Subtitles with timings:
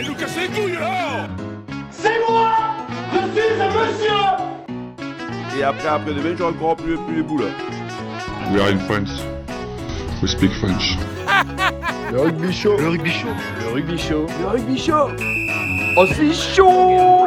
[0.00, 1.28] Allez nous casser les couilles là
[1.90, 2.52] C'est moi
[3.12, 7.44] Je suis un monsieur Et après, après demain, j'aurai encore plus, plus les boules.
[8.50, 9.22] We are in France.
[10.22, 10.96] We speak French.
[12.10, 12.78] Le rugby chaud.
[12.78, 13.28] Le rugby chaud.
[13.60, 14.26] Le rugby chaud.
[14.40, 15.10] Le rugby chaud
[15.98, 17.26] Oh, c'est chaud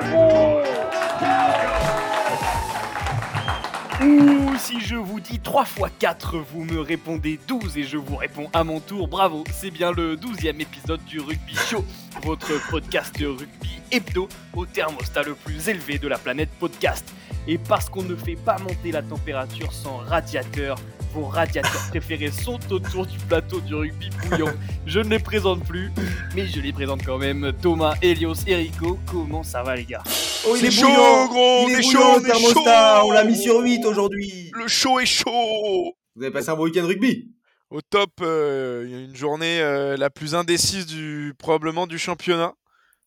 [4.02, 4.43] Ou
[4.74, 8.50] si je vous dis 3 x 4, vous me répondez 12 et je vous réponds
[8.54, 9.08] à mon tour.
[9.08, 11.86] Bravo, c'est bien le 12e épisode du Rugby Show,
[12.23, 17.14] votre podcast rugby hebdo au thermostat le plus élevé de la planète podcast.
[17.48, 20.78] Et parce qu'on ne fait pas monter la température sans radiateur,
[21.13, 24.52] vos radiateurs préférés sont autour du plateau du rugby bouillant.
[24.88, 25.91] Je ne les présente plus,
[26.36, 27.53] mais je les présente quand même.
[27.62, 30.03] Thomas, Elios et Rico, comment ça va les gars?
[30.48, 33.08] Oh, il est, chaud, gros, il on est chaud, le on thermostat, chaud.
[33.08, 34.52] on l'a mis sur 8 aujourd'hui.
[34.55, 37.31] Le show est chaud Vous avez passé un bon week-end rugby?
[37.70, 41.98] Au top, euh, il y a une journée euh, la plus indécise du probablement du
[41.98, 42.53] championnat,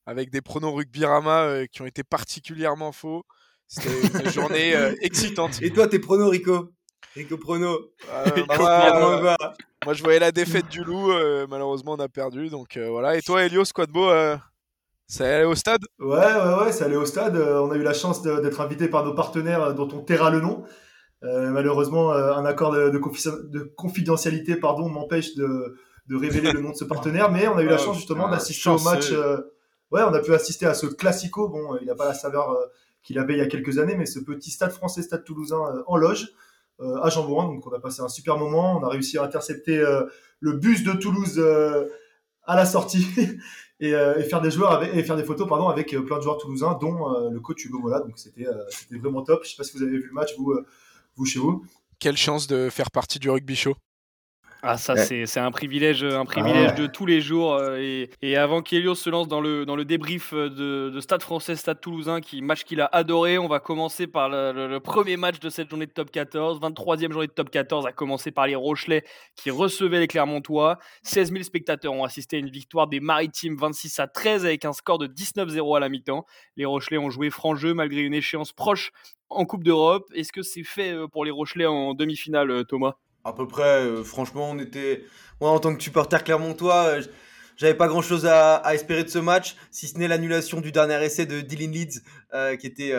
[0.07, 3.25] avec des pronos rugby-rama euh, qui ont été particulièrement faux.
[3.67, 5.61] C'était une journée euh, excitante.
[5.61, 6.71] Et toi, tes pronos, Rico?
[7.15, 7.93] Rico Prono.
[8.09, 8.45] Euh,
[9.23, 9.37] Bah,
[9.85, 13.17] moi, je voyais la défaite du loup, euh, malheureusement on a perdu, donc euh, voilà.
[13.17, 14.37] Et toi, Elios, quoi de beau euh,
[15.09, 15.83] Ça allait au stade?
[15.99, 17.37] Ouais, ouais, ouais, c'est allé au stade.
[17.37, 20.41] Euh, on a eu la chance d'être invité par nos partenaires dont on taira le
[20.41, 20.65] nom.
[21.25, 25.77] Euh, malheureusement, euh, un accord de, de confi- de confidentialité pardon, m'empêche de,
[26.09, 28.25] de révéler le nom de ce partenaire, mais on a eu la Ah, chance justement
[28.25, 29.13] putain, d'assister au match.
[29.13, 29.39] euh,
[29.93, 31.49] ouais, on a pu assister à ce classico.
[31.49, 32.67] Bon, il n'a pas la saveur euh,
[33.03, 35.83] qu'il avait il y a quelques années, mais ce petit stade français, stade toulousain euh,
[35.87, 36.31] en loge euh,
[36.79, 37.45] à Jambouin.
[37.47, 38.79] Donc, on a passé un super moment.
[38.79, 40.05] On a réussi à intercepter euh,
[40.41, 41.89] le bus de Toulouse euh,
[42.45, 43.07] à la sortie.
[43.81, 46.17] et, euh, et faire des joueurs avec, et faire des photos pardon avec euh, plein
[46.17, 49.45] de joueurs toulousains dont euh, le coach Hugo Mola donc c'était euh, c'était vraiment top
[49.45, 50.67] je sais pas si vous avez vu le match vous euh,
[51.17, 51.65] vous chez vous
[51.99, 53.75] Quelle chance de faire partie du rugby show.
[54.63, 55.05] Ah ça Ouais.
[55.05, 56.77] c'est c'est un privilège un privilège ouais.
[56.77, 59.85] de tous les jours euh, et, et avant qu'Elios se lance dans le dans le
[59.85, 63.61] débrief euh, de, de Stade Français Stade Toulousain qui match qu'il a adoré on va
[63.61, 67.27] commencer par le, le- le premier match de cette journée de top 14 23e journée
[67.29, 69.05] de top 14 à commencer par les Rochelais
[69.37, 70.79] qui recevaient les Clermontois.
[71.03, 74.73] 16 000 spectateurs ont assisté à une victoire des Maritimes 26 à 13 avec un
[74.73, 76.25] score de 19-0 à la mi-temps.
[76.57, 78.91] Les Rochelais ont joué franc jeu malgré une échéance proche
[79.29, 80.07] en Coupe d'Europe.
[80.15, 82.95] Est-ce que c'est fait euh, pour les Rochelais en demi-finale Thomas?
[83.27, 85.03] À peu près, euh, franchement, on était.
[85.41, 87.03] Moi, en tant que supporter clermontois, euh,
[87.57, 90.71] j'avais pas grand chose à, à espérer de ce match, si ce n'est l'annulation du
[90.71, 92.03] dernier essai de Dylan Leeds,
[92.35, 92.93] euh, qui était,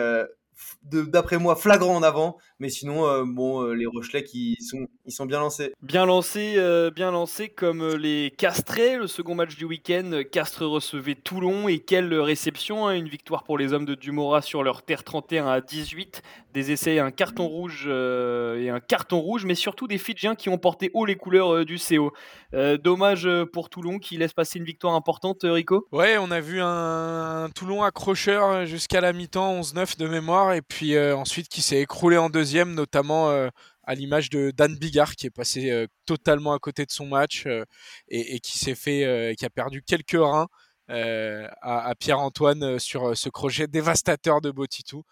[0.82, 2.38] d'après moi, flagrant en avant.
[2.58, 5.72] Mais sinon, euh, bon, euh, les Rochelais qui sont, ils sont bien lancés.
[5.82, 10.22] Bien lancé, euh, bien lancé comme les Castrés, le second match du week-end.
[10.30, 14.62] Castres recevait Toulon et quelle réception, hein, une victoire pour les hommes de Dumora sur
[14.62, 16.22] leur terre 31 à 18.
[16.52, 20.58] Des essais, un carton rouge et un carton rouge, mais surtout des Fidjiens qui ont
[20.58, 22.12] porté haut les couleurs du CO.
[22.54, 25.86] Euh, dommage euh, pour Toulon qui laisse passer une victoire importante, euh, Rico.
[25.92, 30.62] Ouais, on a vu un, un Toulon accrocheur jusqu'à la mi-temps, 11-9 de mémoire, et
[30.62, 33.48] puis euh, ensuite qui s'est écroulé en deuxième, notamment euh,
[33.84, 37.44] à l'image de Dan Bigard qui est passé euh, totalement à côté de son match
[37.46, 37.64] euh,
[38.08, 40.48] et, et qui s'est fait, euh, qui a perdu quelques reins
[40.90, 45.02] euh, à, à Pierre-Antoine euh, sur euh, ce crochet dévastateur de Botitou.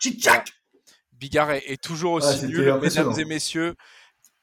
[1.13, 3.75] Bigard est, est toujours aussi nul, mesdames et messieurs,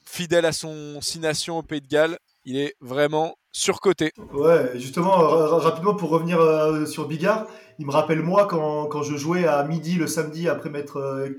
[0.06, 4.12] fidèle à son six nations au Pays de Galles, il est vraiment surcoté.
[4.34, 7.46] ouais justement ra- rapidement pour revenir euh, sur Bigard
[7.80, 11.30] il me rappelle moi quand, je jouais à midi le samedi après m'être euh,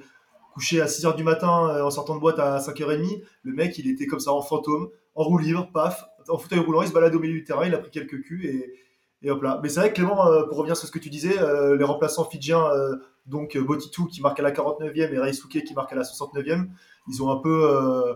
[0.52, 3.90] couché à 6h du matin euh, en sortant de boîte à 5h30 le mec il
[3.90, 7.14] était comme ça en fantôme en roue libre paf en fauteuil roulant il se balade
[7.14, 8.74] au milieu du terrain il a pris quelques culs et
[9.22, 9.58] Et hop là.
[9.62, 11.84] Mais c'est vrai que Clément, euh, pour revenir sur ce que tu disais, euh, les
[11.84, 15.92] remplaçants fidjiens, euh, donc euh, Botitou qui marque à la 49e et Raisuke qui marque
[15.94, 16.68] à la 69e,
[17.08, 18.12] ils ont un peu, euh,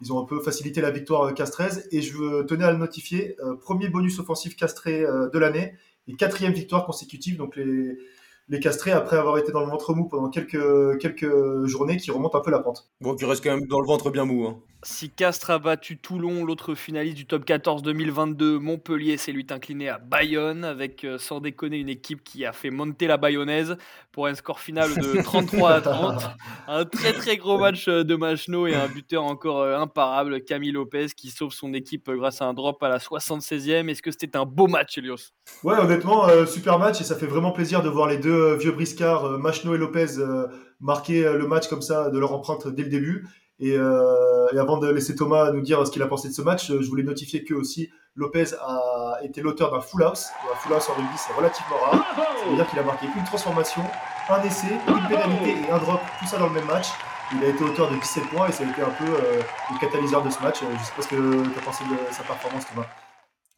[0.00, 1.88] ils ont un peu facilité la victoire euh, castraise.
[1.92, 5.74] Et je tenais à le notifier, euh, premier bonus offensif castré euh, de l'année
[6.08, 7.36] et quatrième victoire consécutive.
[7.36, 12.38] Donc les, castrés, après avoir été dans le ventre mou pendant quelques, journées, qui remontent
[12.38, 12.90] un peu la pente.
[13.00, 14.46] Bon, qui reste quand même dans le ventre bien mou.
[14.46, 14.58] Hein.
[14.82, 19.90] Si Castres a battu Toulon, l'autre finaliste du top 14 2022, Montpellier s'est lui incliné
[19.90, 23.76] à Bayonne, avec euh, sans déconner une équipe qui a fait monter la bayonnaise
[24.10, 26.22] pour un score final de 33 à 30.
[26.68, 30.72] Un très très gros match euh, de Machno et un buteur encore euh, imparable, Camille
[30.72, 33.88] Lopez, qui sauve son équipe grâce à un drop à la 76e.
[33.88, 35.32] Est-ce que c'était un beau match, Elios?
[35.62, 38.72] Ouais, honnêtement, euh, super match et ça fait vraiment plaisir de voir les deux vieux
[38.72, 40.46] briscards, Machno et Lopez, euh,
[40.80, 43.26] marquer le match comme ça, de leur empreinte dès le début.
[43.60, 46.42] Et, euh, et avant de laisser Thomas nous dire ce qu'il a pensé de ce
[46.42, 50.28] match, euh, je voulais notifier que aussi Lopez a été l'auteur d'un full house.
[50.50, 52.04] Un full house en rugby, c'est relativement rare.
[52.42, 53.82] C'est-à-dire qu'il a marqué une transformation,
[54.28, 56.88] un essai, une pénalité et un drop, tout ça dans le même match.
[57.32, 59.40] Il a été auteur de 17 points et ça a été un peu euh,
[59.70, 60.62] le catalyseur de ce match.
[60.62, 62.86] Euh, Je sais pas ce que tu as pensé de sa performance, Thomas.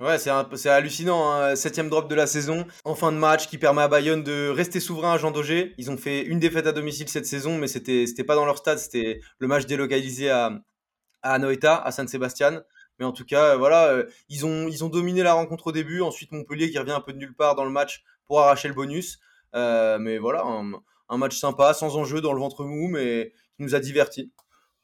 [0.03, 1.55] Ouais, c'est hallucinant, hein.
[1.55, 4.81] septième drop de la saison, en fin de match, qui permet à Bayonne de rester
[4.81, 5.75] souverain à Jean Daugé.
[5.79, 8.59] Ils ont fait une défaite à domicile cette saison, mais c'était c'était pas dans leur
[8.59, 10.59] stade, c'était le match délocalisé à,
[11.23, 12.63] à à San Sebastian.
[12.99, 15.73] Mais en tout cas, euh, voilà, euh, ils ont, ils ont dominé la rencontre au
[15.73, 18.67] début, ensuite Montpellier qui revient un peu de nulle part dans le match pour arracher
[18.67, 19.21] le bonus.
[19.55, 20.73] Euh, mais voilà, un,
[21.11, 24.33] un match sympa, sans enjeu, dans le ventre mou, mais qui nous a divertis.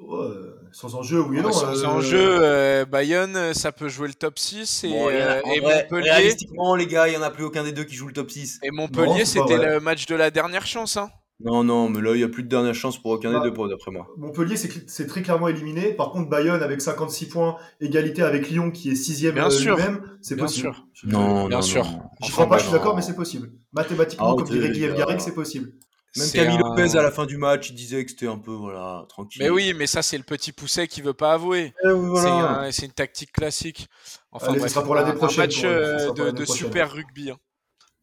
[0.01, 0.27] Ouais,
[0.73, 1.51] sans enjeu, oui et non.
[1.53, 5.41] Sans euh, enjeu, euh, Bayonne, euh, ça peut jouer le top 6 et, Bon, a-
[5.41, 6.11] vrai, Montpellier.
[6.11, 8.31] Réalistiquement, les gars, il n'y en a plus aucun des deux qui joue le top
[8.31, 8.61] 6.
[8.63, 10.97] Et Montpellier, c'était le match de la dernière chance.
[10.97, 11.11] Hein.
[11.41, 13.49] Non, non, mais là, il n'y a plus de dernière chance pour aucun Bah, des
[13.51, 14.09] deux, pour- d'après moi.
[14.17, 15.93] Montpellier, c'est très clairement éliminé.
[15.95, 19.77] Par contre, Bayonne, avec 56 points, égalité avec Lyon, qui est sixième Bien euh, sûr.
[19.77, 20.73] lui-même, c'est Bien possible.
[20.75, 20.85] sûr.
[21.05, 21.85] Non, Bien non, sûr.
[21.85, 21.91] non.
[22.23, 23.51] J'y Enfin, crois pas, je suis d'accord, mais c'est possible.
[23.73, 24.97] Mathématiquement, Ah, comme dirait Guillaume.
[24.97, 25.71] Garrick, c'est possible.
[26.19, 28.53] Même Camille un- Lopez, à la fin du match, il disait que c'était un peu,
[28.53, 29.43] voilà, tranquille.
[29.43, 31.73] Mais oui, mais ça, c'est le petit pousset qui veut pas avouer.
[31.85, 33.89] Eh C'est un- une tactique classique.
[34.33, 37.31] Enfin, Allez, bref, sera pour l'année un- prochaine, Un match euh, de, super rugby.
[37.31, 37.39] hein.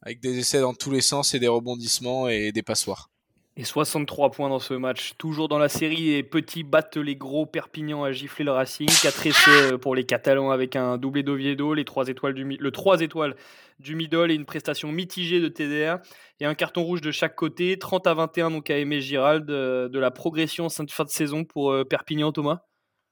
[0.02, 3.10] Avec des essais dans tous les sens et des rebondissements et des passoires.
[3.58, 6.12] Et 63 points dans ce match, toujours dans la série.
[6.12, 7.46] Et petits battent les gros.
[7.46, 8.90] Perpignan a giflé le Racing.
[8.90, 12.72] 4 essais euh, pour les Catalans avec un doublé d'Oviedo, les 3 étoiles du, le
[12.72, 13.36] 3 étoiles
[13.80, 16.00] du middle et une prestation mitigée de TDR.
[16.42, 17.80] Et un carton rouge de chaque côté.
[17.80, 19.50] 30 à 21 donc à Aimé Girald.
[19.50, 22.64] euh, de la progression en fin de saison pour euh, Perpignan, Thomas.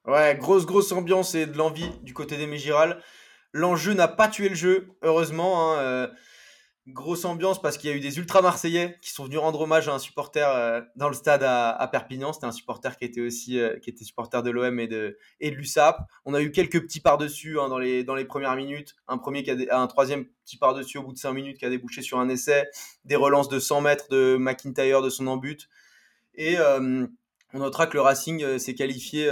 [0.06, 3.02] Ouais, grosse, grosse ambiance et de l'envie du côté des Mégiral.
[3.54, 5.78] L'enjeu n'a pas tué le jeu, heureusement.
[5.78, 6.10] hein,
[6.88, 9.88] grosse ambiance parce qu'il y a eu des ultra marseillais qui sont venus rendre hommage
[9.88, 12.34] à un supporter euh, dans le stade à, Perpignan.
[12.34, 15.52] C'était un supporter qui était aussi euh, qui était supporter de l'OM et de, et
[15.52, 16.02] de l'USAP.
[16.26, 18.96] On a eu quelques petits par-dessus hein, dans, les, dans les premières minutes.
[19.08, 22.20] Un, premier un troisième petit par-dessus au bout de 5 minutes qui a débouché sur
[22.20, 22.68] un essai.
[23.06, 25.70] Des relances de 100 mètres de McIntyre de son embut.
[26.36, 27.08] Et euh,
[27.54, 29.30] on notera que le Racing s'est qualifié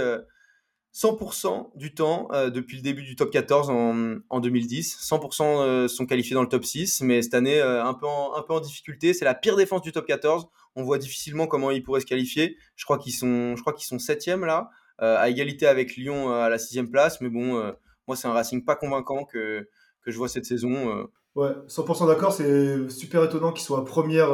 [0.94, 4.98] 100% du temps euh, depuis le début du top 14 en, en 2010.
[5.00, 8.60] 100% euh, sont qualifiés dans le top 6, mais cette année, euh, un, peu en,
[8.60, 9.14] difficulté.
[9.14, 10.48] C'est la pire défense du top 14.
[10.76, 12.58] On voit difficilement comment ils pourraient se qualifier.
[12.76, 16.48] Je crois qu'ils sont, je crois qu'ils sont septième là, à égalité avec Lyon à
[16.48, 17.20] la sixième place.
[17.20, 17.72] Mais bon,
[18.06, 19.68] moi, c'est un Racing pas convaincant que,
[20.02, 21.06] que je vois cette saison.
[21.34, 24.32] Ouais, 100% d'accord, c'est super étonnant qu'il soit première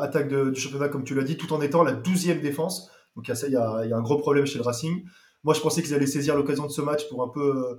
[0.00, 2.90] attaque du championnat, comme tu l'as dit, tout en étant la 12e défense.
[3.14, 5.04] Donc il y a y a un gros problème chez le Racing.
[5.44, 7.74] Moi, je pensais qu'ils allaient saisir l'occasion de ce match pour un peu euh,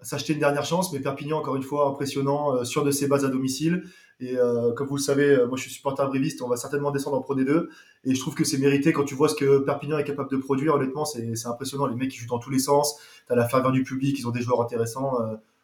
[0.00, 3.24] s'acheter une dernière chance, mais Perpignan, encore une fois, impressionnant, euh, sûr de ses bases
[3.24, 3.82] à domicile.
[4.20, 7.16] Et euh, comme vous le savez, moi je suis supporter briviste, on va certainement descendre
[7.16, 7.68] en Pro D2.
[8.04, 10.36] Et je trouve que c'est mérité quand tu vois ce que Perpignan est capable de
[10.36, 10.74] produire.
[10.74, 11.86] Honnêtement, c'est impressionnant.
[11.86, 13.00] Les mecs, ils jouent dans tous les sens.
[13.26, 15.16] Tu as la ferveur du public, ils ont des joueurs intéressants.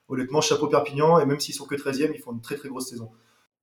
[0.09, 1.19] Honnêtement, chapeau Perpignan.
[1.19, 3.11] Et même s'ils sont que 13e, ils font une très très grosse saison.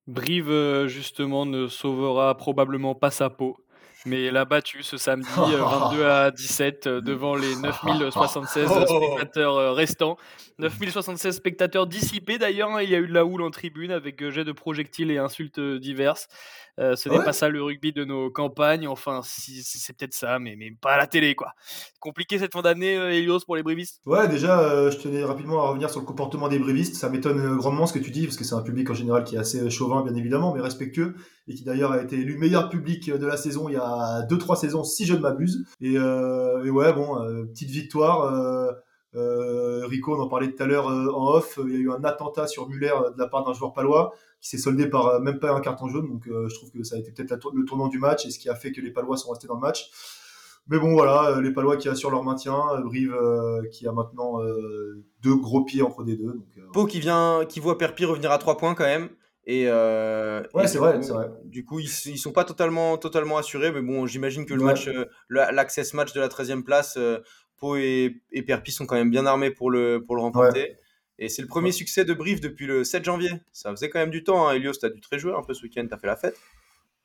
[0.05, 3.57] Brive, justement, ne sauvera probablement pas sa peau.
[4.05, 9.71] Mais l'a battu ce samedi euh, 22 à 17 euh, devant les 9076 spectateurs euh,
[9.71, 10.17] restants.
[10.59, 12.71] 9076 spectateurs dissipés d'ailleurs.
[12.71, 12.81] hein.
[12.81, 15.17] Il y a eu de la houle en tribune avec euh, jets de projectiles et
[15.17, 16.27] insultes euh, diverses.
[16.79, 18.87] Euh, ce n'est ouais pas ça le rugby de nos campagnes.
[18.87, 21.53] Enfin, si, c'est peut-être ça, mais, mais pas à la télé, quoi.
[21.99, 24.01] Compliqué cette fin d'année, euh, Elios, pour les brivistes?
[24.07, 26.95] Ouais, déjà, euh, je tenais rapidement à revenir sur le comportement des brévistes.
[26.95, 29.23] Ça m'étonne euh, grandement ce que tu dis, parce que c'est un public en général
[29.23, 31.15] qui est assez chauvin, bien évidemment, mais respectueux,
[31.47, 34.55] et qui d'ailleurs a été élu meilleur public de la saison il y a 2-3
[34.55, 35.65] saisons, si je ne m'abuse.
[35.81, 38.21] Et, euh, et ouais, bon, euh, petite victoire.
[38.33, 38.71] euh,
[39.15, 41.59] euh, Rico, on en parlait tout à l'heure euh, en off.
[41.63, 44.13] Il y a eu un attentat sur Muller euh, de la part d'un joueur palois
[44.41, 46.09] qui s'est soldé par euh, même pas un carton jaune.
[46.09, 48.39] Donc euh, je trouve que ça a été peut-être le tournant du match et ce
[48.39, 49.91] qui a fait que les Palois sont restés dans le match.
[50.67, 53.91] Mais bon, voilà, euh, les Palois qui assurent leur maintien, euh, Brive euh, qui a
[53.91, 56.33] maintenant euh, deux gros pieds entre des deux.
[56.33, 59.09] Donc, euh, Pau qui vient, qui voit Perpi revenir à 3 points quand même.
[59.45, 61.27] Et, euh, Ouais, et c'est du vrai, coup- c'est vrai.
[61.43, 64.67] Du coup, ils, ils sont pas totalement, totalement assurés, mais bon, j'imagine que le Ouais.
[64.73, 67.19] match, euh, la- l'access match de la 13e place, euh,
[67.57, 70.77] Pau et, et Perpi sont quand même bien armés pour le, pour le remporter.
[71.19, 71.71] Et c'est le premier Ouais.
[71.73, 73.31] succès de Brive depuis le 7 janvier.
[73.51, 74.47] Ça faisait quand même du temps.
[74.47, 74.53] Hein.
[74.55, 76.35] Elios, t'as dû très jouer un peu ce week-end, t'as fait la fête.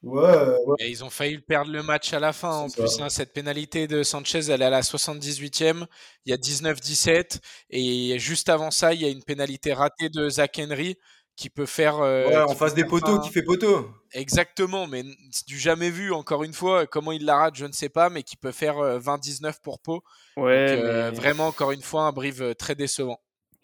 [0.03, 0.77] ouais, ouais.
[0.79, 3.01] Et ils ont failli perdre le match à la fin en plus.
[3.01, 3.09] hein.
[3.09, 5.87] Cette pénalité de Sanchez, elle est à la 78e.
[6.25, 7.41] Il y a 19-17.
[7.71, 10.97] Et juste avant ça, il y a une pénalité ratée de Zach Henry
[11.39, 12.01] qui peut faire.
[12.01, 13.89] euh, ouais, qui en face des poteaux, un- qui fait poteau.
[14.13, 15.05] Exactement, mais
[15.47, 16.87] du jamais vu, encore une fois.
[16.87, 19.79] Comment il la rate, je ne sais pas, mais qui peut faire euh, 20-19 pour
[19.81, 20.03] Pau.
[20.37, 23.21] Ouais, Donc, euh, mais- Vraiment, encore une fois, un brive euh, très décevant.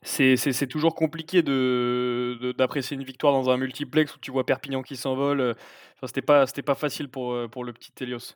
[0.07, 0.37] C'est,
[0.69, 4.97] toujours compliqué de, de- d'apprécier une victoire dans un multiplex où tu vois Perpignan qui
[4.97, 5.41] s'envole.
[5.41, 5.55] euh,
[5.97, 8.35] Enfin, c'était pas, c'était pas facile pour, pour le petit Elios.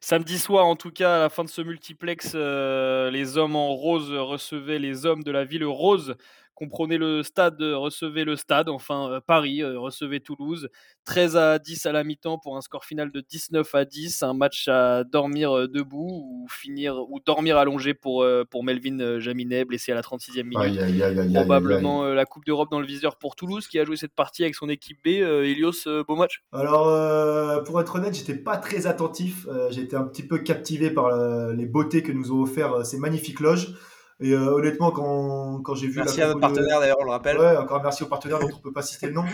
[0.00, 3.68] Samedi soir, en tout cas, à la fin de ce multiplex, euh, les hommes en
[3.74, 6.16] rose recevaient les hommes de la ville rose
[6.56, 10.68] comprenez le stade, euh, recevait le stade, enfin euh, Paris euh, recevait Toulouse,
[11.04, 14.34] 13 à 10 à la mi-temps pour un score final de 19 à 10, un
[14.34, 19.94] match à dormir debout ou finir ou dormir allongé pour, pour Melvin Jaminet, blessé à
[19.94, 20.56] la 36e minute.
[20.58, 23.78] Aïe, aïe, aïe, aïe, aïe, Probablement la Coupe d'Europe dans le viseur pour Toulouse qui
[23.78, 25.08] a joué cette partie avec son équipe B.
[25.08, 29.46] Elios, beau match Alors, euh, pour être honnête, j'étais pas très attentif.
[29.76, 31.14] Été un petit peu captivé par
[31.52, 33.74] les beautés que nous ont offert ces magnifiques loges.
[34.18, 36.96] Et euh, honnêtement, quand, quand j'ai vu Merci la à notre compo de- partenaire d'ailleurs,
[37.00, 37.38] on le rappelle.
[37.38, 39.24] Ouais, encore merci aux partenaires dont on peut pas citer le nom.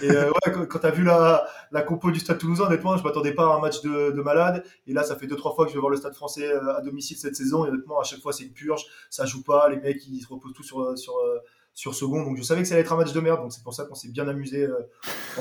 [0.00, 3.04] Et euh, ouais, quand, quand t'as vu la, la compo du Stade Toulousain, honnêtement, je
[3.04, 4.64] m'attendais pas à un match de, de malade.
[4.86, 6.74] Et là, ça fait deux trois fois que je vais voir le Stade Français euh,
[6.76, 7.66] à domicile cette saison.
[7.66, 8.86] Et honnêtement, à chaque fois, c'est une purge.
[9.10, 9.68] Ça joue pas.
[9.68, 11.38] Les mecs, ils se reposent tout sur sur euh,
[11.74, 12.22] sur second.
[12.24, 13.40] Donc je savais que ça allait être un match de merde.
[13.42, 14.78] Donc c'est pour ça qu'on s'est bien amusé euh,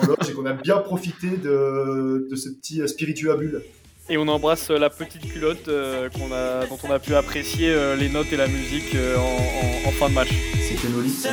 [0.02, 3.64] en loge et qu'on a bien profité de, de ce petit euh, bulle.
[4.10, 7.70] Et on embrasse euh, la petite culotte euh, qu'on a, dont on a pu apprécier
[7.72, 10.30] euh, les notes et la musique euh, en, en- en fin de match.
[10.68, 11.10] C'était Noli.
[11.10, 11.32] C'était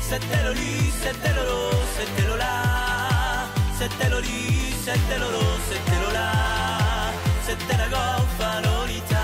[0.00, 0.60] C'était Loli,
[1.02, 2.46] c'était Lolo, c'était Lola.
[3.78, 4.28] C'était Loli,
[4.84, 6.32] c'était Lolo, c'était Lola.
[7.46, 9.16] C'était la goffa Lolita.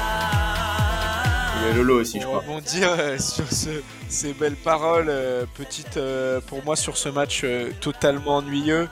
[1.62, 2.40] Il y a Lolo aussi, je crois.
[2.40, 7.42] rebondir euh, sur ce- ces belles paroles, euh, petite euh, pour moi sur ce match
[7.44, 8.88] euh, totalement ennuyeux,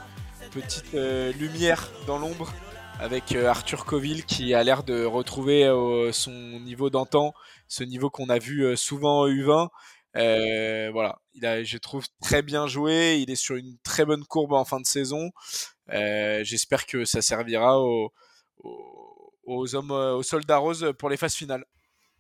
[0.61, 2.51] petite euh, lumière dans l'ombre
[2.99, 7.35] avec euh, Arthur Coville qui a l'air de retrouver euh, son niveau d'antan,
[7.69, 9.69] ce niveau qu'on a vu souvent au U20.
[10.17, 13.19] Euh, voilà, il a, je trouve très bien joué.
[13.21, 15.31] Il est sur une très bonne courbe en fin de saison.
[15.91, 21.67] J'espère que ça servira aux, hommes, aux soldats roses pour les phases finales.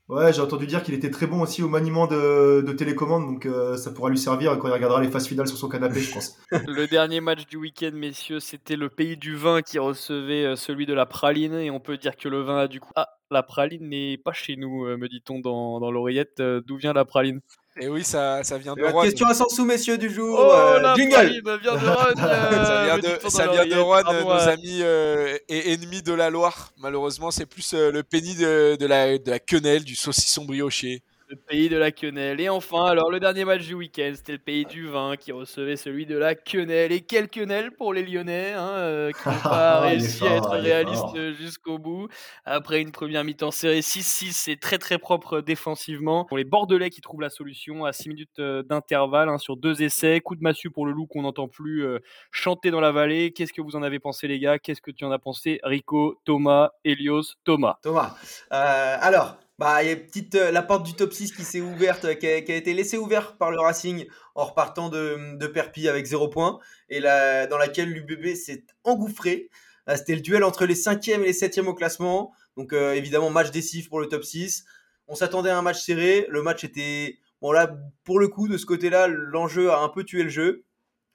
[0.08, 3.44] Ouais, j'ai entendu dire qu'il était très bon aussi au maniement de, de télécommande, donc
[3.44, 6.14] euh, ça pourra lui servir quand il regardera les phases finales sur son canapé, je
[6.14, 6.38] pense.
[6.52, 10.86] Le dernier match du week-end, messieurs, c'était le pays du vin qui recevait euh, celui
[10.86, 11.54] de la praline.
[11.54, 12.92] Et on peut dire que le vin a du coup.
[12.94, 16.40] Ah, la praline n'est pas chez nous, euh, me dit-on dans, dans l'oreillette.
[16.40, 17.40] D'où vient la praline?
[17.78, 19.02] Et oui, ça, ça vient de La Rouen.
[19.02, 20.38] question à sans sous, messieurs du jour.
[20.40, 24.48] Oh, euh, la jingle vient de Rogne ça vient de, ça vient de Bravo nos
[24.48, 26.72] amis euh, et ennemis de la Loire.
[26.78, 31.02] Malheureusement, c'est plus euh, le pénis de, de, la, de la quenelle, du saucisson brioché.
[31.28, 32.40] Le pays de la quenelle.
[32.40, 35.76] Et enfin, alors le dernier match du week-end, c'était le pays du vin qui recevait
[35.76, 36.92] celui de la quenelle.
[36.92, 40.50] Et quelle quenelle pour les Lyonnais, hein, euh, qui n'ont pas réussi fort, à être
[40.50, 42.08] réalistes jusqu'au bout.
[42.44, 46.24] Après une première mi-temps serrée 6-6, c'est très très propre défensivement.
[46.24, 49.82] Pour les Bordelais qui trouvent la solution à 6 minutes euh, d'intervalle hein, sur deux
[49.82, 50.20] essais.
[50.20, 51.98] Coup de massue pour le loup qu'on n'entend plus euh,
[52.30, 53.32] chanter dans la vallée.
[53.32, 54.58] Qu'est-ce que vous en avez pensé, les gars?
[54.58, 58.14] Qu'est-ce que tu en as pensé, Rico, Thomas, Elios, Thomas Thomas.
[58.52, 61.62] Euh, alors, bah, il y a petite, euh, la porte du top 6 qui s'est
[61.62, 66.04] ouverte, euh, qui a, été laissée ouverte par le Racing en repartant de, de avec
[66.04, 66.58] 0 points,
[66.90, 69.48] et la, dans laquelle l'UBB s'est engouffré.
[69.88, 72.32] Euh, C'était le duel entre les 5e et les 7e au classement.
[72.56, 74.64] Donc, évidemment, match décisif pour le top 6.
[75.08, 76.26] On s'attendait à un match serré.
[76.30, 77.18] Le match était.
[77.42, 77.70] Bon, là,
[78.04, 80.64] pour le coup, de ce côté-là, l'enjeu a un peu tué le jeu.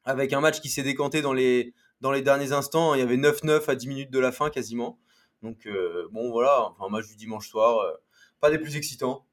[0.04, 2.94] Avec un match qui s'est décanté dans les, dans les derniers instants.
[2.94, 5.00] Il y avait 9-9 à 10 minutes de la fin quasiment.
[5.42, 5.68] Donc,
[6.12, 7.84] bon, voilà, enfin, match du dimanche soir.
[8.42, 9.26] Pas des plus excitants.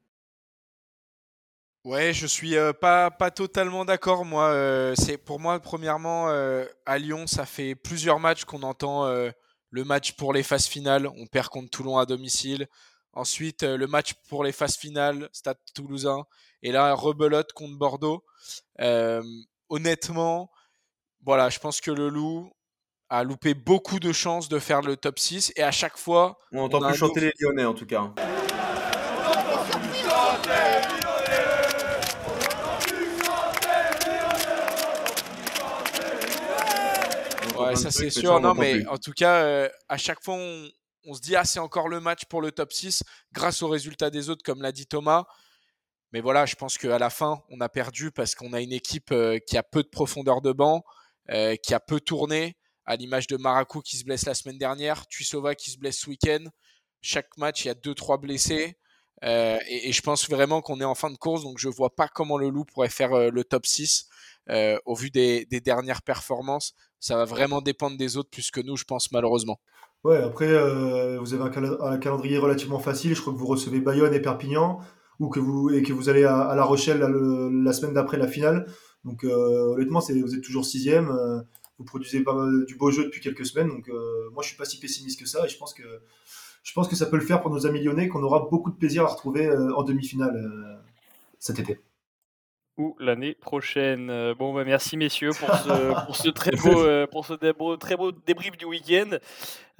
[1.85, 4.25] Ouais, je suis euh, pas, pas totalement d'accord.
[4.25, 9.09] Moi, euh, c'est pour moi, premièrement, euh, à Lyon, ça fait plusieurs matchs qu'on entend
[9.71, 11.07] le match pour les phases finales.
[11.17, 12.67] On perd contre Toulon à domicile.
[13.13, 16.23] Ensuite, le match pour les phases finales, Stade Toulousain.
[16.61, 18.23] Et là, rebelote contre Bordeaux.
[19.69, 20.51] Honnêtement,
[21.23, 22.51] voilà, je pense que le Loup
[23.09, 25.53] a loupé beaucoup de chances de faire le top 6.
[25.55, 28.13] Et à chaque fois, On a plus chanter les Lyonnais en tout cas.
[37.57, 38.33] Ouais, ça c'est sûr.
[38.33, 38.87] on Non, mais plus.
[38.87, 40.69] en tout cas, euh, à chaque fois, on,
[41.05, 44.09] on se dit, ah, c'est encore le match pour le top 6 grâce aux résultats
[44.09, 45.25] des autres, comme l'a dit Thomas.
[46.11, 49.11] Mais voilà, je pense qu'à la fin, on a perdu parce qu'on a une équipe
[49.11, 50.83] euh, qui a peu de profondeur de banc,
[51.29, 55.05] euh, qui a peu tourné, à l'image de Maracou qui se blesse la semaine dernière,
[55.07, 56.45] Tuisova qui se blesse ce week-end.
[57.01, 58.79] Chaque match, il y a 2-3 blessés.
[59.23, 62.07] Euh, et, je pense vraiment qu'on est en fin de course, donc je vois pas
[62.07, 64.07] comment le Loup pourrait faire euh, le top 6
[64.49, 66.73] euh, au vu des, dernières performances.
[66.99, 69.59] Ça va vraiment dépendre des autres plus que nous, je pense, malheureusement.
[70.03, 70.47] Ouais, après,
[71.17, 73.15] vous avez un, calendrier relativement facile.
[73.15, 74.79] Je crois que vous recevez Bayonne et Perpignan,
[75.19, 78.65] ou que vous, et que vous allez à, La Rochelle la, semaine d'après la finale.
[79.03, 81.09] Donc, honnêtement, vous êtes toujours sixième.
[81.77, 83.67] vous produisez pas mal du beau jeu depuis quelques semaines.
[83.67, 83.89] Donc,
[84.31, 85.45] moi, je suis pas si pessimiste que ça.
[85.45, 85.83] Et je pense que,
[86.63, 88.75] je pense que ça peut le faire pour nos amis lyonnais, qu'on aura beaucoup de
[88.77, 90.75] plaisir à retrouver euh, en demi-finale euh,
[91.39, 91.79] cet été.
[92.77, 94.09] ou l'année prochaine.
[94.09, 97.33] Euh, Bon, bah, merci messieurs pour ce, pour ce très beau, euh, pour ce
[97.75, 99.17] très beau débrief du week-end.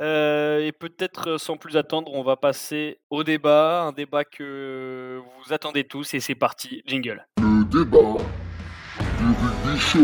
[0.01, 5.53] Euh, et peut-être sans plus attendre, on va passer au débat, un débat que vous
[5.53, 6.13] attendez tous.
[6.13, 7.25] Et c'est parti, jingle.
[7.41, 8.17] Le débat
[9.17, 9.99] du rugby show.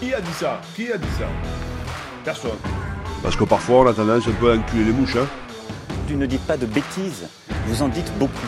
[0.00, 0.60] Qui a dit ça?
[0.76, 1.26] Qui a dit ça?
[2.24, 2.58] Personne.
[3.22, 5.16] Parce que parfois on a tendance un peu à enculer les mouches.
[5.16, 5.26] Hein.
[6.08, 7.28] Tu ne dites pas de bêtises,
[7.66, 8.46] vous en dites beaucoup.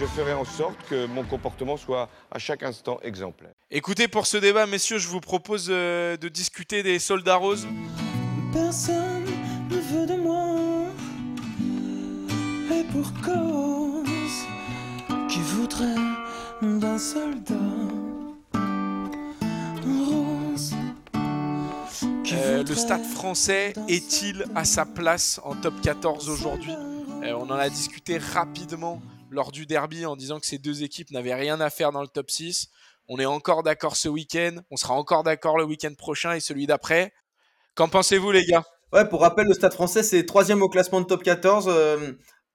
[0.00, 3.52] Je ferai en sorte que mon comportement soit à chaque instant exemplaire.
[3.70, 7.68] Écoutez, pour ce débat, messieurs, je vous propose euh, de discuter des soldats roses.
[8.54, 9.26] Personne
[9.68, 10.56] ne veut de moi,
[12.74, 13.12] et pour
[22.68, 26.72] le stade français est-il à sa place en top 14 aujourd'hui
[27.22, 31.12] Euh, On en a discuté rapidement lors du derby en disant que ces deux équipes
[31.12, 32.68] n'avaient rien à faire dans le top 6.
[33.08, 36.66] On est encore d'accord ce week-end, on sera encore d'accord le week-end prochain et celui
[36.66, 37.12] d'après.
[37.76, 38.64] Qu'en pensez-vous les gars?
[38.92, 41.68] Ouais, pour rappel, le Stade français, c'est troisième au classement de top 14.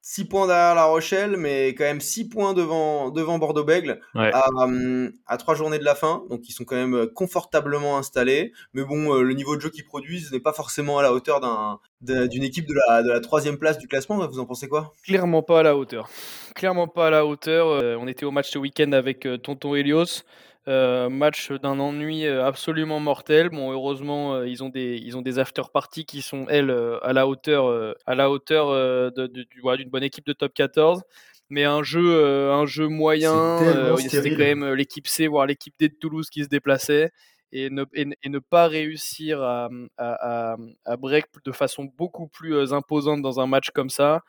[0.03, 4.31] 6 points derrière La Rochelle, mais quand même 6 points devant, devant Bordeaux-Bègle Ouais.
[4.34, 6.24] à, euh, à 3 journées de la fin.
[6.29, 8.51] Donc ils sont quand même confortablement installés.
[8.74, 11.39] Mais bon, euh, le niveau de jeu qu'ils produisent n'est pas forcément à la hauteur
[11.39, 14.25] d'un- d'un- d'une équipe de la, de la troisième place du classement.
[14.27, 14.91] Vous en pensez quoi?
[15.05, 16.10] Clairement pas à la hauteur.
[16.55, 17.67] Clairement pas à la hauteur.
[17.67, 20.24] Euh, on était au match ce week-end avec euh, Tonton Helios.
[20.67, 23.49] Euh, match d'un ennui euh, absolument mortel.
[23.49, 26.99] Bon, heureusement, euh, ils ont des ils ont des after parties qui sont elles euh,
[27.03, 28.69] à la hauteur à la hauteur
[29.11, 31.01] de- de- du- voilà, d'une bonne équipe de top 14.
[31.49, 33.31] Mais un jeu euh, un jeu moyen.
[33.75, 37.11] Euh, C'était quand même l'équipe C voire l'équipe D de Toulouse qui se déplaçait.
[37.53, 41.85] Et ne, et, ne- et ne pas réussir à, à, à- à break de façon
[41.97, 44.21] beaucoup plus imposante dans un match comme ça,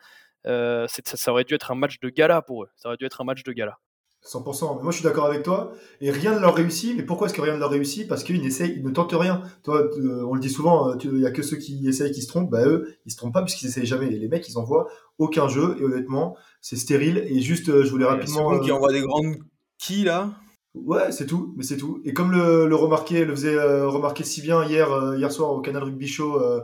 [0.47, 2.69] euh, ça, ça aurait dû être un match de gala pour eux.
[2.75, 3.77] Ça aurait dû être un match de gala.
[4.25, 4.77] 100%.
[4.77, 5.73] Mais moi, je suis d'accord avec toi.
[6.01, 6.95] Et rien ne leur réussit.
[6.95, 8.07] Mais pourquoi est-ce que rien ne leur réussit?
[8.07, 9.41] Parce qu'ils n'essayent, ils ne tentent rien.
[9.63, 12.21] Toi, euh, on le dit souvent, euh, il y a que ceux qui essayent qui
[12.21, 12.49] se trompent.
[12.49, 14.07] Bah, eux, ils se trompent pas puisqu'ils essayent jamais.
[14.07, 14.87] Et les mecs, ils envoient
[15.17, 15.75] aucun jeu.
[15.79, 17.25] Et honnêtement, c'est stérile.
[17.27, 18.59] Et juste, euh, je voulais rapidement.
[18.59, 19.35] Qui envoie des grandes
[19.77, 20.29] qui là?
[20.73, 22.01] Ouais, c'est tout, mais c'est tout.
[22.03, 25.51] Et comme le, le remarquait, le faisait euh, remarquer si bien hier, euh, hier soir
[25.51, 26.61] au Canal Rugby Show, euh,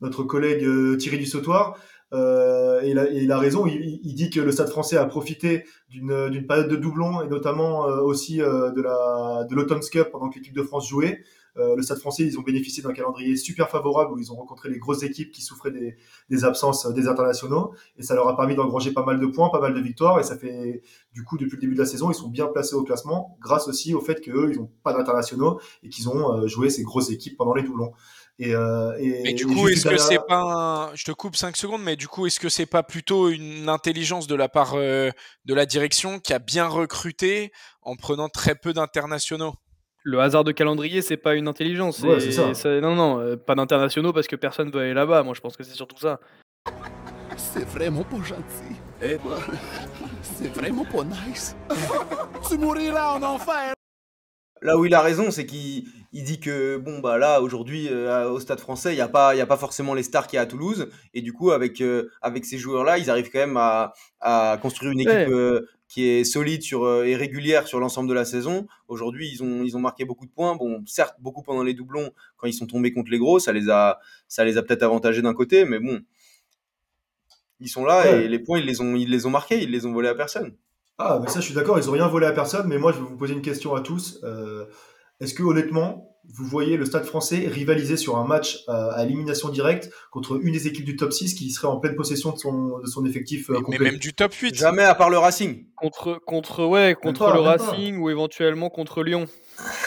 [0.00, 1.76] notre collègue Thierry Dussautoir,
[2.12, 5.06] euh, et, il a, il a raison, il, il- dit que le Stade français a
[5.06, 10.28] profité d'une période de doublons et notamment euh, aussi euh, de la de Cup pendant
[10.28, 11.22] que l'équipe de France jouait.
[11.56, 14.68] Euh, le Stade français, ils ont bénéficié d'un calendrier super favorable où ils ont rencontré
[14.68, 15.96] les grosses équipes qui souffraient des,
[16.28, 19.48] des absences euh, des internationaux et ça leur a permis d'engranger pas mal de points,
[19.50, 22.10] pas mal de victoires et ça fait du coup depuis le début de la saison
[22.10, 25.60] ils sont bien placés au classement grâce aussi au fait qu'eux ils ont pas d'internationaux
[25.82, 27.92] et qu'ils ont euh, joué ces grosses équipes pendant les doublons.
[28.42, 30.94] Et, euh, et, Mais du coup, est-ce que c'est pas un...
[30.94, 34.26] Je te coupe 5 secondes, mais du coup, est-ce que c'est pas plutôt une intelligence
[34.26, 35.10] de la part euh,
[35.44, 39.52] de la direction qui a bien recruté en prenant très peu d'internationaux?
[40.04, 42.00] Le hasard de calendrier, c'est pas une intelligence.
[42.00, 42.80] Ouais, c'est ça.
[42.80, 45.22] Non, non, euh, pas d'internationaux parce que personne veut aller là-bas.
[45.22, 46.18] Moi, je pense que c'est surtout ça.
[47.36, 48.80] C'est vraiment pas gentil.
[49.02, 49.18] Eh
[50.22, 51.54] C'est vraiment pas nice.
[52.48, 53.74] tu mourrais là en enfer.
[54.62, 58.28] Là où il a raison, c'est qu'il il dit que bon bah là aujourd'hui euh,
[58.30, 60.36] au Stade Français, il y a pas il y a pas forcément les stars qu'il
[60.36, 63.30] y a à Toulouse et du coup avec euh, avec ces joueurs là, ils arrivent
[63.30, 65.26] quand même à, à construire une équipe Ouais.
[65.30, 68.66] euh, qui est solide sur et régulière sur l'ensemble de la saison.
[68.86, 70.54] Aujourd'hui, ils ont ils ont marqué beaucoup de points.
[70.56, 73.70] Bon, certes beaucoup pendant les doublons quand ils sont tombés contre les gros, ça les
[73.70, 76.00] a ça les a peut-être avantagés d'un côté, mais bon.
[77.60, 78.24] Ils sont là Ouais.
[78.24, 80.14] et les points ils les ont ils les ont marqués, ils les ont volés à
[80.14, 80.54] personne.
[81.02, 82.98] Ah, mais ça, je suis d'accord, ils ont rien volé à personne, mais moi, je
[82.98, 84.20] vais vous poser une question à tous.
[84.22, 84.66] Euh,
[85.18, 89.48] Est-ce que, honnêtement, vous voyez le Stade français rivaliser sur un match euh, à élimination
[89.48, 92.80] directe contre une des équipes du top 6 qui serait en pleine possession de son,
[92.80, 95.64] de son effectif euh, Mais même du top 8 Jamais à part le Racing.
[95.74, 97.56] Contre, contre, ouais, contre pas, le pas.
[97.56, 99.26] Racing ou éventuellement contre Lyon,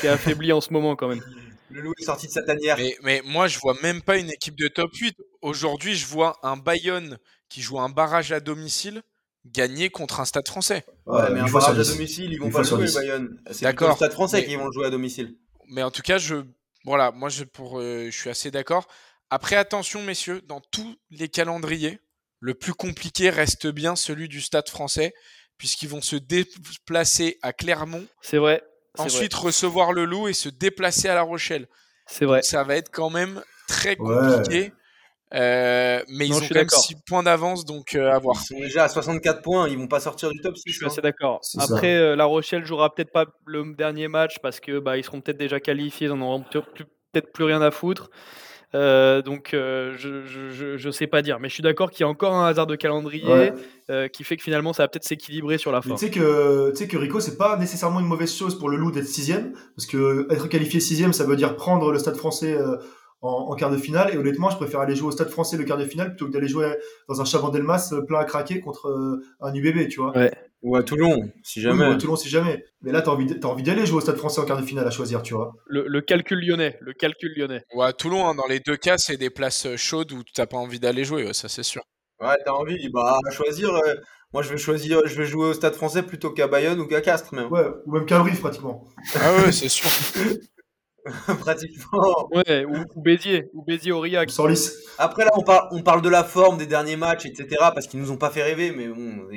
[0.02, 1.22] qui est affaibli en ce moment quand même.
[1.70, 2.76] Le loup est sorti de sa tanière.
[2.80, 5.16] Mais, mais moi, je vois même pas une équipe de top 8.
[5.44, 9.04] Aujourd'hui, je vois un Bayonne qui joue un barrage à domicile
[9.46, 10.86] gagner contre un stade français.
[11.06, 12.86] Ouais, Ouais, mais un barrage à domicile, ils vont pas le jouer.
[12.94, 13.40] Bayonne.
[13.52, 15.36] C'est le Stade français mais- qui vont le jouer à domicile.
[15.70, 16.36] Mais en tout cas, je,
[16.86, 18.88] voilà, moi, je, pour, euh, je suis assez d'accord.
[19.30, 22.00] Après, attention, messieurs, dans tous les calendriers,
[22.40, 25.14] le plus compliqué reste bien celui du stade français,
[25.58, 28.64] puisqu'ils vont se déplacer à Clermont, C'est vrai.
[28.98, 31.68] ensuite recevoir le loup et se déplacer à La Rochelle.
[32.08, 32.42] C'est vrai.
[32.44, 34.72] Ça va être quand même très Ouais.
[35.34, 36.84] Euh, mais Non, ils ont quand même d'accord.
[36.84, 38.38] 6 points d'avance, donc euh, à voir.
[38.40, 40.64] Ils sont déjà à 64 points, ils vont pas sortir du top 6.
[40.68, 40.90] Je suis hein.
[40.90, 41.40] assez d'accord.
[41.42, 41.74] C'est ça.
[41.74, 45.22] Après, euh, La Rochelle jouera peut-être pas le dernier match parce que bah, ils seront
[45.22, 48.10] peut-être déjà qualifiés, ils en auront peut-être plus rien à foutre.
[48.76, 52.04] Euh, donc euh, je, je, je, sais pas dire, mais je suis d'accord qu'il y
[52.06, 53.54] a encore un hasard de calendrier Ouais.
[53.92, 55.92] euh, qui fait que finalement ça va peut-être s'équilibrer sur la fin.
[55.92, 58.78] tu sais que, tu sais que Rico, c'est pas nécessairement une mauvaise chose pour le
[58.78, 62.58] Loup d'être sixième, parce que être qualifié sixième, ça veut dire prendre le Stade Français
[62.58, 62.78] euh,
[63.24, 64.14] en, en quart de finale.
[64.14, 66.32] Et honnêtement, je préfère aller jouer au Stade Français le quart de finale plutôt que
[66.32, 66.76] d'aller jouer
[67.10, 70.16] dans un Chabandelmas euh, plein à craquer contre euh, un UBB, tu vois.
[70.16, 70.32] Ouais.
[70.62, 71.88] Ou à Toulon, si Oui, jamais.
[71.88, 72.64] ou à Toulon, si jamais.
[72.82, 74.88] Mais là, t'as envie, t'as envie d'aller jouer au Stade Français en quart de finale
[74.88, 75.52] à choisir, tu vois.
[75.66, 77.64] Le, le calcul lyonnais, le calcul lyonnais.
[77.76, 80.46] Ouais, à Toulon, hein, dans les deux cas, c'est des places euh, chaudes où t'as
[80.46, 81.82] pas envie d'aller jouer, ouais, ça c'est sûr.
[82.22, 83.74] Ouais, t'as envie, bah, à choisir.
[83.76, 83.96] euh,
[84.32, 87.02] moi, je vais choisir, je vais jouer au Stade français plutôt qu'à Bayonne ou qu'à
[87.02, 87.52] Castres, même.
[87.52, 88.86] Ouais, ou même qu'à Brive, pratiquement.
[89.20, 89.90] Ah ouais, c'est sûr.
[91.40, 92.30] Pratiquement.
[92.32, 94.30] Ouais, ou, ou Béziers, ou Béziers Aurillac.
[94.32, 94.74] Sans lice.
[94.98, 98.00] Après, là, on parle, on parle de la forme des derniers matchs, etc., parce qu'ils
[98.00, 99.28] nous ont pas fait rêver, mais bon,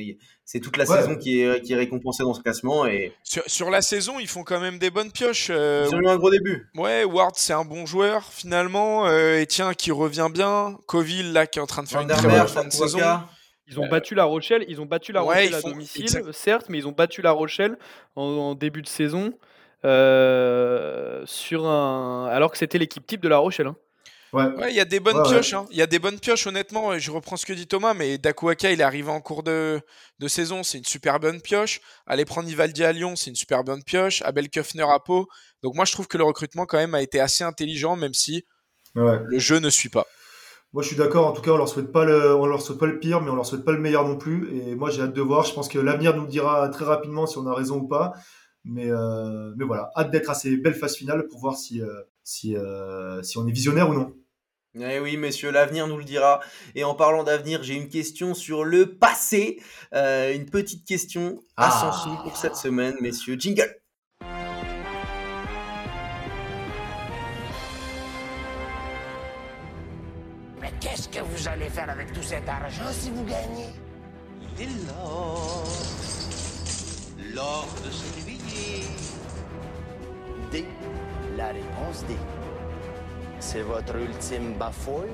[0.45, 0.97] c'est toute la Ouais.
[0.97, 4.29] saison qui est, qui est récompensée dans ce classement et Sur, sur la saison, ils
[4.29, 5.49] font quand même des bonnes pioches.
[5.51, 6.69] euh, ils ont eu un gros début.
[6.77, 9.07] Ouais, Ward, c'est un bon joueur finalement.
[9.07, 10.77] Euh, et tiens, qui revient bien.
[10.87, 12.99] Coville, là, qui est en train de faire une très bonne fin de saison.
[13.69, 16.31] Ils ont battu La Rochelle, ils ont battu La ouais, Rochelle à font- domicile, exact.
[16.33, 17.77] certes, mais ils ont battu La Rochelle
[18.15, 19.33] en, en début de saison
[19.87, 23.69] euh, sur un alors que c'était l'équipe type de La Rochelle.
[23.69, 23.77] hein.
[24.33, 24.45] Ouais.
[24.57, 25.29] Ouais, il y a des bonnes Ouais, ouais.
[25.31, 25.55] pioches.
[25.55, 25.67] hein.
[25.71, 26.99] Il y a des bonnes pioches, honnêtement.
[26.99, 29.81] Je reprends ce que dit Thomas, mais Dakuaka, il est arrivé en cours de,
[30.19, 30.63] de saison.
[30.63, 31.81] C'est une super bonne pioche.
[32.07, 34.23] Aller prendre Ivaldi à Lyon, c'est une super bonne pioche.
[34.23, 35.29] Abel Kufner à Pau.
[35.63, 38.45] Donc moi, je trouve que le recrutement, quand même, a été assez intelligent, même si
[38.95, 39.21] Ouais.
[39.25, 40.07] le jeu ne suit pas.
[40.73, 41.27] Moi, je suis d'accord.
[41.27, 43.31] En tout cas, on leur souhaite pas le, on leur souhaite pas le pire, mais
[43.31, 44.51] on leur souhaite pas le meilleur non plus.
[44.59, 45.45] Et moi, j'ai hâte de voir.
[45.45, 48.13] Je pense que l'avenir nous le dira très rapidement si on a raison ou pas.
[48.69, 52.03] Mais, euh, mais voilà, hâte d'être à ces belles phases finales pour voir si, euh,
[52.25, 54.13] si, euh, si on est visionnaire ou non.
[54.79, 56.41] Eh oui, messieurs, l'avenir nous le dira.
[56.75, 59.63] Et en parlant d'avenir, j'ai une question sur le passé.
[59.95, 61.93] Euh, une petite question à Ah.
[61.93, 63.37] 100 sous pour cette semaine, messieurs.
[63.39, 63.75] Jingle.
[70.61, 73.71] Mais qu'est-ce que vous allez faire avec tout cet argent si vous gagnez?
[74.59, 75.65] Il est l'or,
[77.35, 78.85] l'or de ce billet.
[80.51, 80.65] D.
[81.37, 82.15] La réponse D.
[83.41, 85.11] C'est votre ultime bafouille?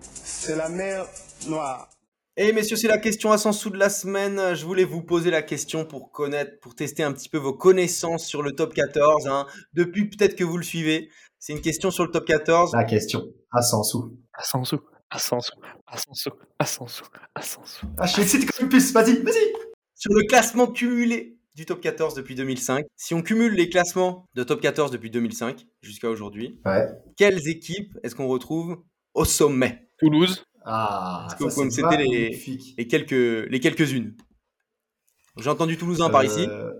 [0.00, 1.06] C'est la mer
[1.48, 1.88] noire.
[2.36, 4.54] Et messieurs, c'est la question à 100 sous de la semaine.
[4.54, 8.26] Je voulais vous poser la question pour connaître, pour tester un petit peu vos connaissances
[8.26, 9.26] sur le top 14.
[9.28, 9.46] hein.
[9.74, 11.10] Depuis peut-être que vous le suivez.
[11.38, 12.72] C'est une question sur le top 14.
[12.74, 14.16] La question, à 100 sous.
[14.32, 14.80] À 100 sous,
[15.10, 15.52] à 100 sous,
[15.86, 17.86] à 100 sous, à 100 sous, à 100 sous.
[17.98, 18.92] Ah, je suis excité comme une puce.
[18.92, 19.52] Vas-y, vas-y.
[19.94, 22.86] Sur le classement cumulé du top 14 depuis 2005.
[22.96, 26.86] Si on cumule les classements de top 14 depuis 2005 jusqu'à aujourd'hui, Ouais.
[27.16, 28.82] quelles équipes est-ce qu'on retrouve
[29.14, 29.88] au sommet?
[29.98, 30.44] Toulouse.
[30.64, 32.74] Ah, Est-ce que vous ça, pouvez me c'est citer les, magnifique.
[32.78, 34.14] les quelques les quelques-unes
[35.38, 36.46] J'ai entendu Toulousain par ici.
[36.48, 36.70] Euh,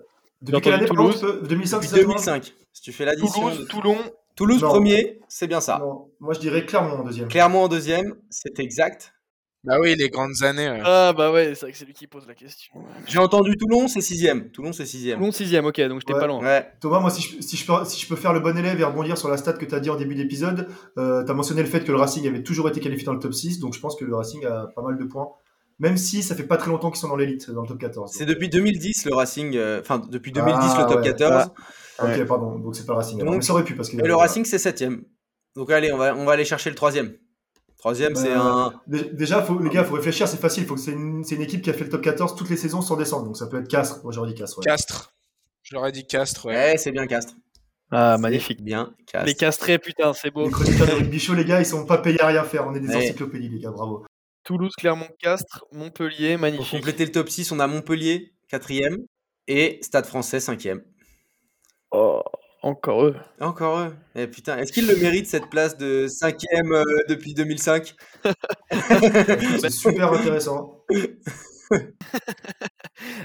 [0.43, 2.55] Depuis quelle année, peux- 2005, Depuis c'est ça, Thomas 2005.
[2.73, 3.43] Si tu fais l'addition.
[3.43, 3.99] Toulouse, de- Toulon,
[4.37, 4.69] Toulouse Non.
[4.69, 5.79] premier, c'est bien ça.
[5.81, 7.29] Non, moi je dirais Clermont en deuxième.
[7.29, 9.15] Clermont en deuxième, c'est exact.
[9.63, 10.71] Bah oui, les grandes années.
[10.71, 10.81] ouais.
[10.83, 12.73] Ah bah ouais, c'est vrai que c'est lui qui pose la question.
[13.07, 14.51] J'ai entendu Toulon, c'est sixième.
[14.51, 15.19] Toulon, c'est sixième.
[15.19, 16.21] Toulon 6ème, ok, donc j'étais Ouais.
[16.21, 16.41] pas loin.
[16.43, 16.67] Ouais.
[16.81, 18.85] Thomas, moi, si je, si, je peux, si je peux faire le bon élève et
[18.85, 20.67] rebondir sur la stat que tu as dit en début d'épisode,
[20.97, 23.19] euh, tu as mentionné le fait que le Racing avait toujours été qualifié dans le
[23.19, 25.29] top 6, donc je pense que le Racing a pas mal de points.
[25.79, 28.13] Même si ça fait pas très longtemps qu'ils sont dans l'élite, dans le top 14.
[28.15, 31.13] C'est depuis 2010 le Racing, euh, enfin depuis 2010 Ah, le top ouais.
[31.13, 31.51] 14.
[32.03, 32.25] Ok, Ouais.
[32.25, 33.19] pardon, donc c'est pas le Racing.
[33.19, 33.97] Donc- Mais ça aurait pu parce que.
[33.97, 35.05] Et le Racing c'est septième.
[35.57, 37.15] Donc allez, on va, on va aller chercher le troisième.
[37.79, 38.73] Troisième, c'est Euh, un.
[38.87, 40.67] dé- Déjà, faut, les gars, faut réfléchir, c'est facile.
[40.67, 42.57] Faut que c'est une, c'est une équipe qui a fait le top 14 toutes les
[42.59, 43.25] saisons sans descendre.
[43.25, 44.01] Donc ça peut être Castres.
[44.05, 44.59] Moi j'aurais dit Castres.
[44.59, 44.65] ouais.
[44.65, 45.15] Castres.
[45.63, 46.55] Je leur ai dit Castres, ouais.
[46.55, 47.35] Ouais, c'est bien Castres.
[47.91, 48.63] Ah, C'est magnifique.
[48.63, 49.27] Bien Castres.
[49.27, 50.45] Les castrés, putain, c'est beau.
[50.45, 52.67] Les chroniqueurs de rugby show, les gars, ils sont pas payés à rien faire.
[52.69, 52.97] On est des Ouais.
[52.97, 54.05] encyclopédies, les gars, bravo.
[54.45, 56.71] Toulouse, Clermont, Castres, Montpellier, Pour magnifique.
[56.79, 58.99] compléter le top 6, on a Montpellier, quatrième.
[59.49, 60.83] Et Stade français, cinquième.
[61.91, 62.23] Oh,
[62.63, 63.17] encore eux.
[63.41, 63.95] Encore eux.
[64.15, 67.95] Eh, putain, est-ce qu'ils le méritent cette place de cinquième euh, depuis 2005
[69.61, 70.85] C'est super intéressant.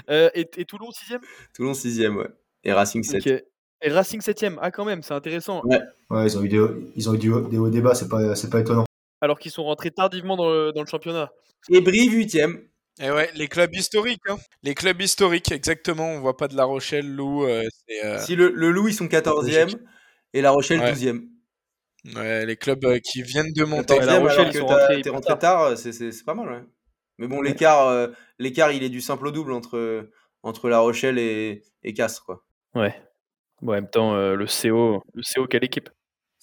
[0.08, 1.20] Euh, et, et Toulon 6ème
[1.52, 2.28] Toulon, sixième, ouais.
[2.62, 3.26] Et Racing, 7.
[3.26, 3.42] Ok.
[3.82, 4.56] Et Racing 7ème.
[4.62, 5.60] Ah, quand même, c'est intéressant.
[5.64, 5.80] Ouais.
[6.08, 8.34] Ouais, ils ont eu des, ils ont eu des hauts, des hauts débats, c'est pas,
[8.50, 8.84] pas étonnant.
[9.20, 11.30] Alors qu'ils sont rentrés tardivement dans le, dans le championnat.
[11.68, 12.62] Et Brive, huitième.
[13.00, 14.22] Et ouais, les clubs historiques.
[14.28, 14.36] Hein.
[14.62, 16.08] Les clubs historiques, exactement.
[16.12, 17.44] On voit pas de La Rochelle, Lou.
[17.44, 19.68] euh, c'est, euh, Si le, le Loup, ils sont 14e.
[20.32, 20.92] Et La Rochelle, Ouais.
[20.92, 21.28] 12e.
[22.14, 23.94] ouais, les clubs euh, qui viennent de monter.
[23.98, 26.62] 14e, La Rochelle, ils sont rentrés hyper rentré tard, c'est- c'est c'est pas mal, ouais.
[27.18, 30.08] Mais bon, l'écart, euh, l'écart, il est du simple au double entre,
[30.42, 32.44] entre La Rochelle et, et Castres, quoi.
[32.74, 32.94] Ouais.
[33.62, 35.88] Bon, en même temps, euh, le CO, le CO, quelle équipe?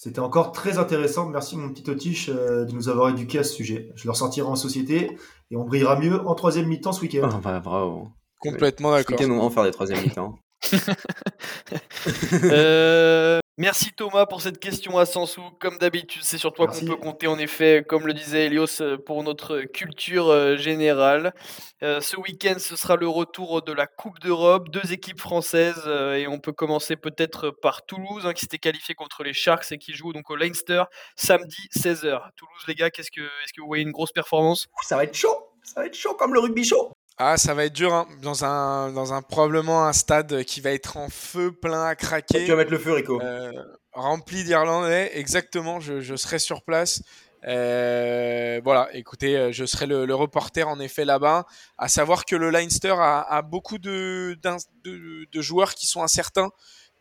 [0.03, 1.29] C'était encore très intéressant.
[1.29, 3.89] Merci, mon petit Otiche, euh, de nous avoir éduqués à ce sujet.
[3.95, 5.17] Je le ressentirai en société
[5.49, 7.29] et on brillera mieux en troisième mi-temps ce week-end.
[7.31, 8.09] Ah, bah, bravo.
[8.37, 9.17] Complètement Ce d'accord.
[9.17, 10.37] week-end, on va en faire des troisième mi-temps.
[12.43, 15.51] euh, Merci Thomas pour cette question à 100 sous.
[15.59, 18.97] Comme d'habitude, c'est sur toi qu'on peut compter en effet, comme le disait Elios, euh,
[18.97, 21.35] pour notre culture euh, générale.
[21.83, 26.15] Euh, ce week-end, ce sera le retour de la Coupe d'Europe, deux équipes françaises euh,
[26.15, 29.77] et on peut commencer peut-être par Toulouse hein, qui s'était qualifié contre les Sharks et
[29.77, 30.85] qui joue donc au Leinster
[31.15, 32.31] samedi 16h.
[32.35, 34.67] Toulouse les gars, qu'est-ce que est-ce que vous voyez une grosse performance?
[34.81, 36.92] Ça va être chaud, ça va être chaud comme le rugby chaud.
[37.17, 40.71] Ah, ça va être dur, hein, dans, un, dans un probablement un stade qui va
[40.71, 42.43] être en feu, plein à craquer.
[42.45, 43.21] Tu vas mettre le feu, Rico.
[43.21, 43.51] Euh,
[43.91, 47.01] rempli d'Irlandais, exactement, je, je serai sur place.
[47.45, 51.45] Euh, voilà, écoutez, euh, je serai le, le reporter en effet là-bas.
[51.77, 54.39] À savoir que le Leinster a, a beaucoup de,
[54.83, 56.51] de, de joueurs qui sont incertains.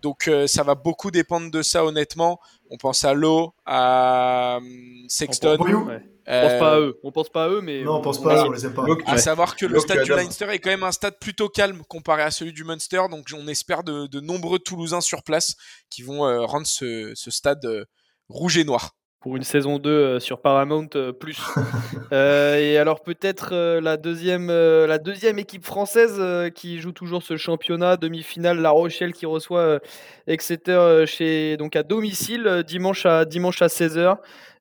[0.03, 2.41] Donc euh, ça va beaucoup dépendre de ça honnêtement.
[2.71, 5.57] On pense à Lowe, à hum, Sexton.
[5.59, 6.03] Ouais.
[6.27, 8.47] On pense pas à eux, on pense pas à eux, mais Non, on pense pas,
[8.47, 8.85] on les aime pas.
[9.07, 10.11] à savoir que le stade du.
[10.13, 13.49] Leinster est quand même un stade plutôt calme comparé à celui du Munster, donc on
[13.49, 15.55] espère de, de nombreux Toulousains sur place
[15.91, 17.85] qui vont euh, rendre ce, ce stade euh,
[18.29, 18.95] rouge et noir.
[19.23, 21.41] Pour une saison 2 euh, sur Paramount euh, plus.
[22.13, 26.93] Euh, et alors peut-être euh, la deuxième euh, la deuxième équipe française euh, qui joue
[26.93, 29.79] toujours ce championnat demi-finale La Rochelle qui reçoit euh,
[30.27, 34.17] Exeter chez donc à domicile dimanche à dimanche à 16h.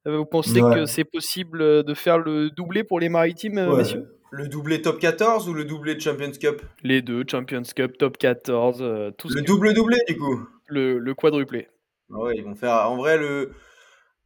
[0.06, 0.76] vous pensez Ouais.
[0.76, 3.78] que c'est possible de faire le doublé pour les maritimes Ouais.
[3.80, 4.06] messieurs?
[4.32, 6.62] Le doublé top 14 ou le doublé de Champions Cup?
[6.84, 10.40] Les deux Champions Cup, Top 14, euh, tout Le que- double doublé du coup.
[10.68, 11.68] le, le quadruplé.
[12.14, 12.90] Ah ouais, ils vont faire.
[12.90, 13.52] En vrai, le.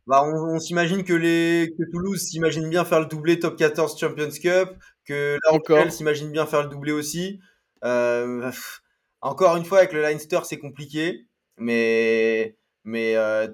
[0.07, 3.99] Bah, on, on s'imagine que les que Toulouse s'imagine bien faire le doublé top 14
[3.99, 4.69] Champions Cup,
[5.05, 5.51] que La.
[5.51, 7.39] Rochelle s'imagine bien faire le doublé aussi.
[7.83, 8.81] Euh, pff,
[9.21, 11.25] encore une fois, avec le Leinster, c'est compliqué,
[11.57, 13.47] mais mais euh,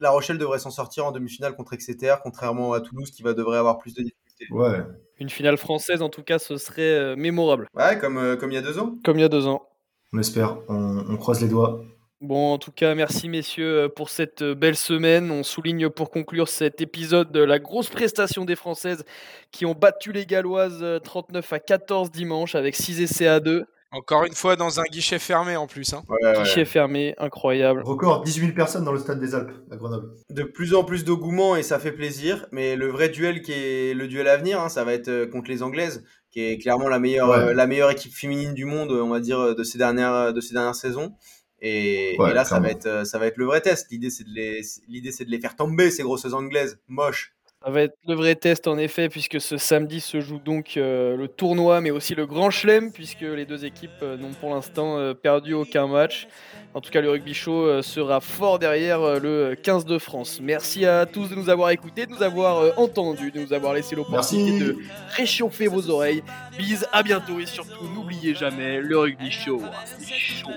[0.00, 3.58] La Rochelle devrait s'en sortir en demi-finale contre Exeter, contrairement à Toulouse qui va devrait
[3.58, 4.46] avoir plus de difficultés.
[4.50, 4.82] Ouais.
[5.20, 8.54] Une finale française en tout cas ce serait euh, mémorable Ouais, comme euh, comme il
[8.54, 8.94] y a deux ans.
[9.04, 9.66] comme il y a deux ans.
[10.12, 11.82] On espère, on, on croise les doigts.
[12.20, 15.30] Bon, en tout cas, merci messieurs euh, pour cette euh, belle semaine.
[15.30, 19.04] On souligne pour conclure cet épisode de la grosse prestation des Françaises
[19.52, 23.66] qui ont battu les Galloises euh, 39 à 14 dimanche avec 6 essais à 2.
[23.92, 25.94] Encore une fois dans un guichet fermé en plus.
[25.94, 26.02] Hein.
[26.08, 26.42] Ouais, ouais.
[26.42, 27.82] Guichet fermé, incroyable.
[27.84, 30.08] Record 18 000 personnes dans le stade des Alpes, à Grenoble.
[30.28, 32.46] de plus en plus d'engouement et ça fait plaisir.
[32.50, 35.26] Mais le vrai duel qui est le duel à venir, hein, ça va être euh,
[35.26, 37.36] contre les Anglaises, qui est clairement la meilleure, Ouais.
[37.38, 40.52] euh, la meilleure équipe féminine du monde, on va dire, de ces dernières, de ces
[40.52, 41.14] dernières saisons.
[41.60, 43.90] Et, Ouais, et là, ça va, être, euh, ça va être le vrai test.
[43.90, 47.34] L'idée, c'est de les, l'idée, c'est de les faire tomber, ces grosses Anglaises, moches.
[47.64, 51.16] Ça va être le vrai test en effet, puisque ce samedi se joue donc euh,
[51.16, 54.96] le tournoi, mais aussi le Grand Chelem, puisque les deux équipes euh, n'ont pour l'instant
[54.96, 56.28] euh, perdu aucun match.
[56.74, 60.38] En tout cas, le rugby show euh, sera fort derrière euh, le 15 de France.
[60.42, 63.72] Merci à tous de nous avoir écoutés, de nous avoir euh, entendus, de nous avoir
[63.72, 64.64] laissé l'opportunité Merci.
[64.64, 64.76] de
[65.16, 66.22] réchauffer vos oreilles.
[66.58, 69.62] Bise, à bientôt et surtout n'oubliez jamais le rugby show.
[69.98, 70.50] C'est chaud.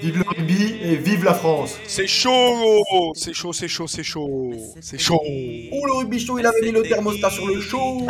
[0.00, 4.52] Vive le rugby et vive la France C'est chaud, c'est chaud, c'est chaud, c'est chaud,
[4.80, 5.20] c'est chaud.
[5.22, 8.06] Oh, le rugby show, il avait mis le thermostat sur le show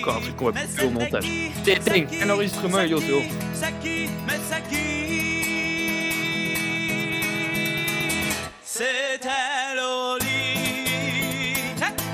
[0.00, 1.24] Encore un truc qu'on va couper au montage.
[1.64, 1.78] T'es
[2.22, 4.79] un enregistrement, yo, c'est
[8.80, 10.54] C'était Loli.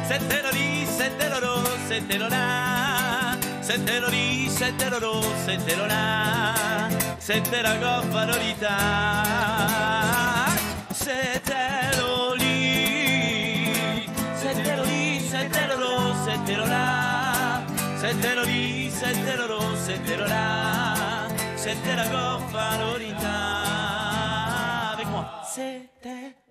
[0.09, 3.37] C'était Loli, c'était Lolo, c'était Lola.
[3.63, 6.03] C'était Loli, c'était Lolo, c'était Lola.
[7.21, 8.79] C'était la goffa Lolita.
[10.93, 13.71] C'était Loli.
[14.35, 15.95] C'était Loli, c'était Lolo,
[16.27, 17.63] c'était Lola.
[17.97, 21.29] C'était Loli, c'était Lolo, c'était Lola.
[21.55, 23.37] C'était la goffa Lolita.
[25.55, 26.46] C'était.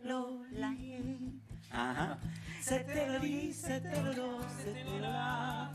[1.78, 2.18] Ah, ah.
[2.62, 5.70] C'était Loli, c'était Lolo, c'était Lola.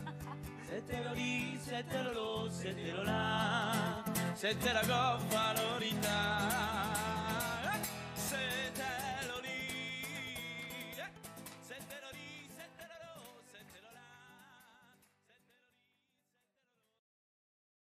[0.67, 4.03] C'était Loli, c'était Lolo, c'était Lola.
[4.35, 7.10] C'était la goffa Lolita.